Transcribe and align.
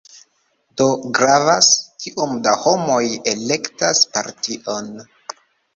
Do 0.81 0.87
gravas, 1.19 1.69
kiom 2.05 2.33
da 2.49 2.57
homoj 2.65 3.05
elektas 3.35 4.05
partion. 4.17 4.95